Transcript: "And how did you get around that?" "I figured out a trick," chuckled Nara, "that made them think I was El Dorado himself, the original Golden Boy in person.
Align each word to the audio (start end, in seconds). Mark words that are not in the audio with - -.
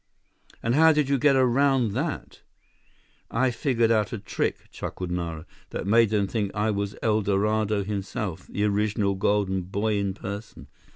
"And 0.63 0.73
how 0.73 0.91
did 0.93 1.09
you 1.09 1.19
get 1.19 1.35
around 1.35 1.91
that?" 1.91 2.41
"I 3.29 3.51
figured 3.51 3.91
out 3.91 4.11
a 4.11 4.17
trick," 4.17 4.67
chuckled 4.71 5.11
Nara, 5.11 5.45
"that 5.69 5.85
made 5.85 6.09
them 6.09 6.25
think 6.25 6.49
I 6.55 6.71
was 6.71 6.95
El 7.03 7.21
Dorado 7.21 7.83
himself, 7.83 8.47
the 8.47 8.63
original 8.63 9.13
Golden 9.13 9.61
Boy 9.61 9.99
in 9.99 10.15
person. 10.15 10.69